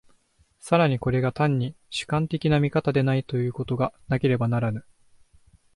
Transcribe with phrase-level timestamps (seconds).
[0.59, 4.83] 更にこれが単に主観的な見方でないということがなければならぬ。